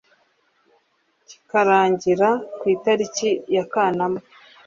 kikarangira 1.27 2.29
ku 2.57 2.63
itariki 2.75 3.29
ya 3.55 3.63
kanama 3.71 4.19